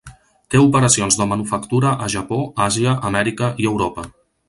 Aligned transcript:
Té 0.53 0.61
operacions 0.63 1.17
de 1.19 1.27
manufactura 1.35 1.93
a 2.07 2.09
Japó, 2.17 2.43
Àsia, 2.69 2.99
Amèrica 3.11 3.55
i 3.67 3.73
Europa. 3.77 4.13